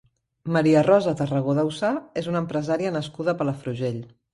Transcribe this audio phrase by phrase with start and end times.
[0.55, 1.93] Maria Rosa Tarragó Daussà
[2.25, 4.07] és una empresària nascuda a Palafrugell.